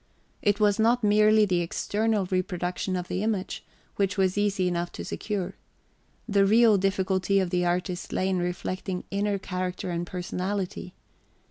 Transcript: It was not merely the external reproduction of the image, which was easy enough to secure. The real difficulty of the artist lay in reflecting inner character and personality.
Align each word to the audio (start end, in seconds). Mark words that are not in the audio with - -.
It 0.41 0.59
was 0.59 0.79
not 0.79 1.03
merely 1.03 1.45
the 1.45 1.61
external 1.61 2.25
reproduction 2.25 2.95
of 2.95 3.07
the 3.07 3.21
image, 3.21 3.63
which 3.97 4.17
was 4.17 4.35
easy 4.35 4.67
enough 4.67 4.91
to 4.93 5.05
secure. 5.05 5.53
The 6.27 6.43
real 6.43 6.79
difficulty 6.79 7.39
of 7.39 7.51
the 7.51 7.65
artist 7.65 8.11
lay 8.11 8.27
in 8.27 8.39
reflecting 8.39 9.03
inner 9.11 9.37
character 9.37 9.91
and 9.91 10.07
personality. 10.07 10.95